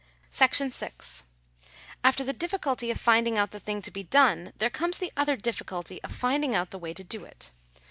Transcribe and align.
§6. 0.31 1.21
After 2.03 2.23
the 2.23 2.33
difficulty 2.33 2.89
of 2.89 2.99
finding 2.99 3.37
out 3.37 3.51
the 3.51 3.59
thing 3.59 3.83
to 3.83 3.91
be 3.91 4.01
done, 4.01 4.51
there 4.57 4.71
comes 4.71 4.97
the 4.97 5.11
other 5.15 5.35
difficulty 5.35 6.01
of 6.01 6.11
finding 6.11 6.55
out 6.55 6.71
the 6.71 6.79
way 6.79 6.91
to 6.91 7.03
do 7.03 7.23
it. 7.23 7.51